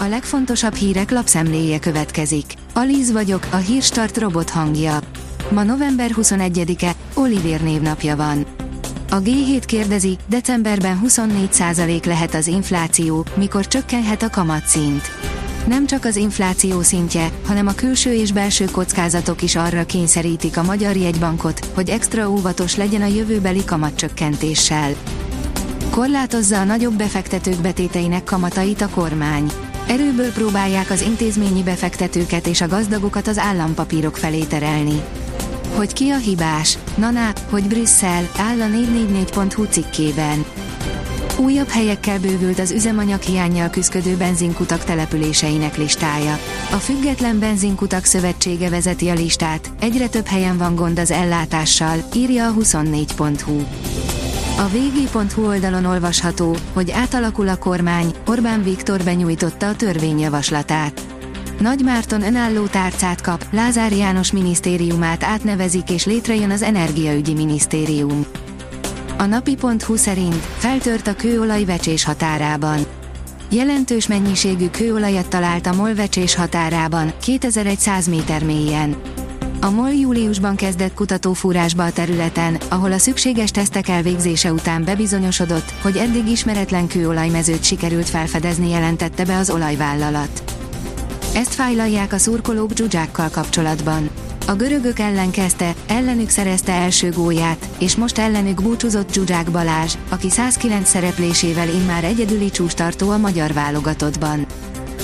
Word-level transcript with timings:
A 0.00 0.04
legfontosabb 0.04 0.74
hírek 0.74 1.10
lapszemléje 1.10 1.78
következik. 1.78 2.44
Alíz 2.74 3.12
vagyok, 3.12 3.46
a 3.50 3.56
hírstart 3.56 4.18
robot 4.18 4.50
hangja. 4.50 4.98
Ma 5.50 5.62
november 5.62 6.10
21-e, 6.14 6.94
Olivér 7.14 7.62
névnapja 7.62 8.16
van. 8.16 8.46
A 9.10 9.20
G7 9.20 9.62
kérdezi, 9.66 10.16
decemberben 10.28 11.00
24% 11.06 12.06
lehet 12.06 12.34
az 12.34 12.46
infláció, 12.46 13.24
mikor 13.34 13.66
csökkenhet 13.66 14.22
a 14.22 14.30
kamatszint. 14.30 15.02
Nem 15.66 15.86
csak 15.86 16.04
az 16.04 16.16
infláció 16.16 16.82
szintje, 16.82 17.30
hanem 17.46 17.66
a 17.66 17.74
külső 17.74 18.12
és 18.12 18.32
belső 18.32 18.64
kockázatok 18.64 19.42
is 19.42 19.56
arra 19.56 19.86
kényszerítik 19.86 20.56
a 20.56 20.62
magyar 20.62 20.96
jegybankot, 20.96 21.70
hogy 21.74 21.88
extra 21.88 22.30
óvatos 22.30 22.76
legyen 22.76 23.02
a 23.02 23.06
jövőbeli 23.06 23.64
kamatcsökkentéssel. 23.64 24.92
Korlátozza 25.90 26.60
a 26.60 26.64
nagyobb 26.64 26.94
befektetők 26.94 27.60
betéteinek 27.60 28.24
kamatait 28.24 28.80
a 28.80 28.88
kormány. 28.88 29.50
Erőből 29.88 30.32
próbálják 30.32 30.90
az 30.90 31.00
intézményi 31.00 31.62
befektetőket 31.62 32.46
és 32.46 32.60
a 32.60 32.66
gazdagokat 32.66 33.26
az 33.26 33.38
állampapírok 33.38 34.16
felé 34.16 34.42
terelni. 34.42 35.02
Hogy 35.74 35.92
ki 35.92 36.10
a 36.10 36.16
hibás? 36.16 36.78
Naná, 36.94 37.32
hogy 37.50 37.64
Brüsszel, 37.64 38.28
áll 38.36 38.60
a 38.60 38.66
444.hu 38.66 39.64
cikkében. 39.64 40.44
Újabb 41.38 41.68
helyekkel 41.68 42.18
bővült 42.18 42.58
az 42.58 42.70
üzemanyag 42.70 43.20
hiányjal 43.20 43.70
küzdő 43.70 44.16
benzinkutak 44.16 44.84
településeinek 44.84 45.76
listája. 45.76 46.38
A 46.70 46.76
Független 46.76 47.38
Benzinkutak 47.38 48.04
Szövetsége 48.04 48.68
vezeti 48.68 49.08
a 49.08 49.14
listát, 49.14 49.70
egyre 49.80 50.08
több 50.08 50.26
helyen 50.26 50.56
van 50.58 50.74
gond 50.74 50.98
az 50.98 51.10
ellátással, 51.10 52.08
írja 52.14 52.46
a 52.46 52.54
24.hu. 52.54 53.62
A 54.58 54.68
vg.hu 54.68 55.46
oldalon 55.46 55.84
olvasható, 55.84 56.56
hogy 56.72 56.90
átalakul 56.90 57.48
a 57.48 57.56
kormány, 57.56 58.14
Orbán 58.26 58.62
Viktor 58.62 59.02
benyújtotta 59.02 59.68
a 59.68 59.76
törvényjavaslatát. 59.76 61.00
Nagy 61.60 61.80
Márton 61.84 62.22
önálló 62.22 62.66
tárcát 62.66 63.20
kap, 63.20 63.44
Lázár 63.50 63.92
János 63.92 64.32
minisztériumát 64.32 65.24
átnevezik 65.24 65.90
és 65.90 66.06
létrejön 66.06 66.50
az 66.50 66.62
Energiaügyi 66.62 67.34
Minisztérium. 67.34 68.26
A 69.18 69.24
napi.hu 69.24 69.96
szerint 69.96 70.46
feltört 70.56 71.06
a 71.06 71.14
kőolaj 71.14 71.64
vecsés 71.64 72.04
határában. 72.04 72.86
Jelentős 73.50 74.06
mennyiségű 74.06 74.68
kőolajat 74.68 75.28
talált 75.28 75.66
a 75.66 75.74
MOL 75.74 75.94
vecsés 75.94 76.34
határában, 76.34 77.12
2100 77.20 78.08
méter 78.08 78.44
mélyen. 78.44 78.96
A 79.60 79.70
MOL 79.70 79.92
júliusban 79.92 80.56
kezdett 80.56 80.94
kutatófúrásba 80.94 81.84
a 81.84 81.92
területen, 81.92 82.58
ahol 82.68 82.92
a 82.92 82.98
szükséges 82.98 83.50
tesztek 83.50 83.88
elvégzése 83.88 84.52
után 84.52 84.84
bebizonyosodott, 84.84 85.70
hogy 85.82 85.96
eddig 85.96 86.26
ismeretlen 86.26 86.86
kőolajmezőt 86.86 87.64
sikerült 87.64 88.08
felfedezni 88.08 88.70
jelentette 88.70 89.24
be 89.24 89.36
az 89.36 89.50
olajvállalat. 89.50 90.42
Ezt 91.34 91.54
fájlalják 91.54 92.12
a 92.12 92.18
szurkolók 92.18 92.72
dzsuzsákkal 92.72 93.28
kapcsolatban. 93.28 94.10
A 94.46 94.52
görögök 94.52 94.98
ellen 94.98 95.30
kezdte, 95.30 95.74
ellenük 95.86 96.28
szerezte 96.28 96.72
első 96.72 97.10
gólját, 97.10 97.68
és 97.78 97.96
most 97.96 98.18
ellenük 98.18 98.62
búcsúzott 98.62 99.12
Zsuzsák 99.12 99.50
Balázs, 99.50 99.94
aki 100.08 100.30
109 100.30 100.88
szereplésével 100.88 101.68
immár 101.68 102.04
egyedüli 102.04 102.50
csústartó 102.50 103.10
a 103.10 103.18
magyar 103.18 103.52
válogatottban. 103.52 104.46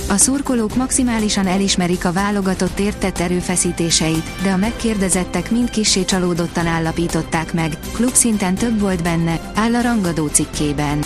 A 0.09 0.17
szurkolók 0.17 0.75
maximálisan 0.75 1.47
elismerik 1.47 2.05
a 2.05 2.11
válogatott 2.11 2.79
értett 2.79 3.19
erőfeszítéseit, 3.19 4.41
de 4.43 4.51
a 4.51 4.57
megkérdezettek 4.57 5.51
mind 5.51 5.69
kissé 5.69 6.05
csalódottan 6.05 6.67
állapították 6.67 7.53
meg, 7.53 7.77
klubszinten 7.93 8.55
több 8.55 8.79
volt 8.79 9.03
benne, 9.03 9.39
áll 9.55 9.75
a 9.75 9.81
rangadó 9.81 10.27
cikkében. 10.27 10.99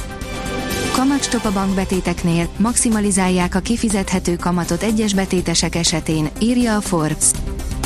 Kamatstop 0.94 1.46
a 1.46 1.52
bankbetéteknél, 1.52 2.50
maximalizálják 2.58 3.56
a 3.56 3.60
kifizethető 3.60 4.36
kamatot 4.36 4.84
egyes 4.84 5.14
betétesek 5.14 5.76
esetén, 5.76 6.30
írja 6.40 6.76
a 6.76 6.82
Forbes. 6.82 7.32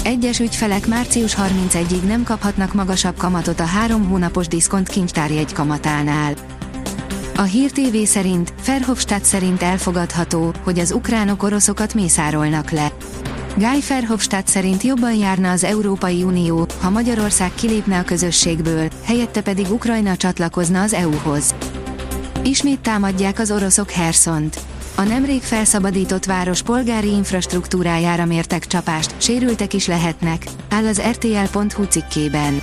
Egyes 0.03 0.39
ügyfelek 0.39 0.87
március 0.87 1.35
31-ig 1.35 2.03
nem 2.07 2.23
kaphatnak 2.23 2.73
magasabb 2.73 3.17
kamatot 3.17 3.59
a 3.59 3.65
három 3.65 4.09
hónapos 4.09 4.47
diszkont 4.47 4.87
kincstárjegy 4.87 5.53
kamatánál. 5.53 6.33
A 7.35 7.41
Hír 7.41 7.71
TV 7.71 7.95
szerint, 8.03 8.53
Ferhofstadt 8.61 9.25
szerint 9.25 9.61
elfogadható, 9.61 10.53
hogy 10.63 10.79
az 10.79 10.91
ukránok 10.91 11.43
oroszokat 11.43 11.93
mészárolnak 11.93 12.71
le. 12.71 12.91
Guy 13.57 13.83
Verhofstadt 13.87 14.47
szerint 14.47 14.83
jobban 14.83 15.13
járna 15.13 15.51
az 15.51 15.63
Európai 15.63 16.23
Unió, 16.23 16.67
ha 16.81 16.89
Magyarország 16.89 17.51
kilépne 17.55 17.99
a 17.99 18.03
közösségből, 18.03 18.87
helyette 19.03 19.41
pedig 19.41 19.71
Ukrajna 19.71 20.17
csatlakozna 20.17 20.81
az 20.81 20.93
EU-hoz. 20.93 21.55
Ismét 22.43 22.79
támadják 22.79 23.39
az 23.39 23.51
oroszok 23.51 23.91
Herszont. 23.91 24.59
A 24.95 25.01
nemrég 25.01 25.41
felszabadított 25.41 26.25
város 26.25 26.61
polgári 26.61 27.11
infrastruktúrájára 27.11 28.25
mértek 28.25 28.67
csapást, 28.67 29.15
sérültek 29.17 29.73
is 29.73 29.87
lehetnek, 29.87 30.45
áll 30.69 30.85
az 30.85 31.01
RTL.hu 31.01 31.83
cikkében. 31.83 32.61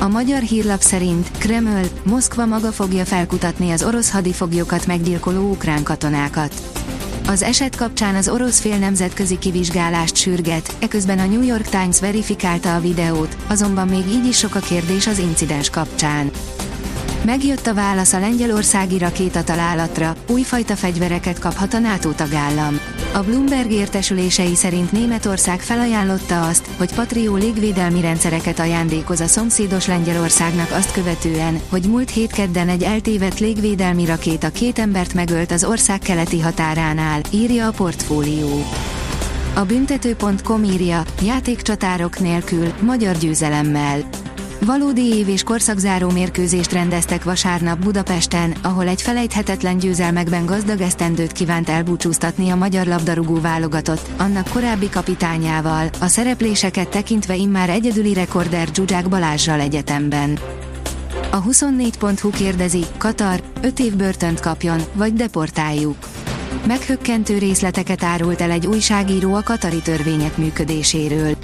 A 0.00 0.08
magyar 0.08 0.42
hírlap 0.42 0.80
szerint 0.80 1.30
Kreml, 1.38 1.84
Moszkva 2.02 2.46
maga 2.46 2.72
fogja 2.72 3.04
felkutatni 3.04 3.70
az 3.70 3.82
orosz 3.82 4.10
hadifoglyokat 4.10 4.86
meggyilkoló 4.86 5.50
ukrán 5.50 5.82
katonákat. 5.82 6.54
Az 7.26 7.42
eset 7.42 7.76
kapcsán 7.76 8.14
az 8.14 8.28
orosz 8.28 8.60
fél 8.60 8.78
nemzetközi 8.78 9.38
kivizsgálást 9.38 10.16
sürget, 10.16 10.76
eközben 10.78 11.18
a 11.18 11.26
New 11.26 11.42
York 11.42 11.68
Times 11.68 12.00
verifikálta 12.00 12.74
a 12.74 12.80
videót, 12.80 13.36
azonban 13.46 13.88
még 13.88 14.06
így 14.08 14.26
is 14.26 14.38
sok 14.38 14.54
a 14.54 14.60
kérdés 14.60 15.06
az 15.06 15.18
incidens 15.18 15.70
kapcsán. 15.70 16.30
Megjött 17.24 17.66
a 17.66 17.74
válasz 17.74 18.12
a 18.12 18.18
lengyelországi 18.18 18.98
rakétatalálatra, 18.98 20.14
újfajta 20.28 20.76
fegyvereket 20.76 21.38
kaphat 21.38 21.74
a 21.74 21.78
NATO 21.78 22.10
tagállam. 22.10 22.80
A 23.12 23.22
Bloomberg 23.22 23.70
értesülései 23.70 24.54
szerint 24.54 24.92
Németország 24.92 25.60
felajánlotta 25.60 26.46
azt, 26.46 26.68
hogy 26.76 26.94
Patrió 26.94 27.36
légvédelmi 27.36 28.00
rendszereket 28.00 28.58
ajándékoz 28.58 29.20
a 29.20 29.26
szomszédos 29.26 29.86
Lengyelországnak 29.86 30.70
azt 30.70 30.92
követően, 30.92 31.60
hogy 31.68 31.82
múlt 31.82 32.10
hét 32.10 32.32
kedden 32.32 32.68
egy 32.68 32.82
eltévedt 32.82 33.38
légvédelmi 33.38 34.04
rakéta 34.04 34.50
két 34.50 34.78
embert 34.78 35.14
megölt 35.14 35.52
az 35.52 35.64
ország 35.64 35.98
keleti 35.98 36.40
határánál, 36.40 37.20
írja 37.30 37.66
a 37.66 37.70
portfólió. 37.72 38.64
A 39.54 39.64
büntető.com 39.64 40.64
írja, 40.64 41.02
játékcsatárok 41.22 42.18
nélkül, 42.18 42.72
magyar 42.80 43.16
győzelemmel. 43.16 43.98
Valódi 44.60 45.16
év 45.16 45.28
és 45.28 45.42
korszakzáró 45.42 46.10
mérkőzést 46.10 46.72
rendeztek 46.72 47.24
vasárnap 47.24 47.78
Budapesten, 47.78 48.54
ahol 48.62 48.88
egy 48.88 49.02
felejthetetlen 49.02 49.78
győzelmekben 49.78 50.46
gazdag 50.46 50.80
esztendőt 50.80 51.32
kívánt 51.32 51.68
elbúcsúztatni 51.68 52.50
a 52.50 52.56
magyar 52.56 52.86
labdarúgó 52.86 53.40
válogatott, 53.40 54.08
annak 54.16 54.48
korábbi 54.48 54.88
kapitányával, 54.88 55.88
a 56.00 56.06
szerepléseket 56.06 56.88
tekintve 56.88 57.36
immár 57.36 57.70
egyedüli 57.70 58.14
rekorder 58.14 58.68
Zsuzsák 58.74 59.08
Balázsral 59.08 59.60
egyetemben. 59.60 60.38
A 61.30 61.42
24.hu 61.42 62.30
kérdezi, 62.30 62.84
Katar, 62.96 63.42
5 63.60 63.78
év 63.78 63.96
börtönt 63.96 64.40
kapjon, 64.40 64.80
vagy 64.92 65.12
deportáljuk. 65.12 65.96
Meghökkentő 66.66 67.38
részleteket 67.38 68.02
árult 68.02 68.40
el 68.40 68.50
egy 68.50 68.66
újságíró 68.66 69.34
a 69.34 69.42
katari 69.42 69.80
törvények 69.82 70.36
működéséről. 70.36 71.36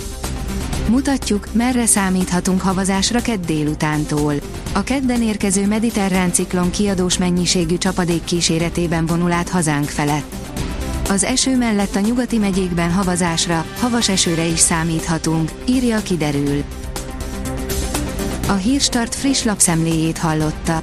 Mutatjuk, 0.88 1.48
merre 1.52 1.86
számíthatunk 1.86 2.60
havazásra 2.60 3.20
kedd 3.20 3.46
délutántól. 3.46 4.34
A 4.72 4.82
kedden 4.82 5.22
érkező 5.22 5.66
mediterrán 5.66 6.32
ciklon 6.32 6.70
kiadós 6.70 7.18
mennyiségű 7.18 7.78
csapadék 7.78 8.24
kíséretében 8.24 9.06
vonul 9.06 9.32
át 9.32 9.48
hazánk 9.48 9.88
felett. 9.88 10.34
Az 11.08 11.24
eső 11.24 11.56
mellett 11.56 11.94
a 11.94 12.00
nyugati 12.00 12.38
megyékben 12.38 12.92
havazásra, 12.92 13.64
havas 13.78 14.08
esőre 14.08 14.44
is 14.44 14.58
számíthatunk, 14.58 15.50
írja 15.68 16.02
kiderül. 16.02 16.62
A 18.48 18.52
Hírstart 18.52 19.14
friss 19.14 19.42
lapszemléjét 19.42 20.18
hallotta. 20.18 20.82